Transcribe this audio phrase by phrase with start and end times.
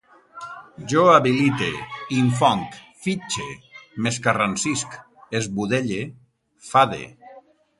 [0.93, 1.67] Jo habilite,
[2.21, 3.45] infonc, fitxe,
[4.07, 4.97] m'escarransisc,
[5.41, 6.01] esbudelle,
[6.73, 7.03] fade